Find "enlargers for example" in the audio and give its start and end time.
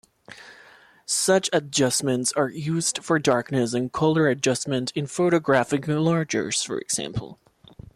5.83-7.37